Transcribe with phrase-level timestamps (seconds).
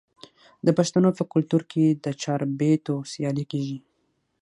[0.65, 3.77] د پښتنو په کلتور کې د چاربیتیو سیالي کیږي.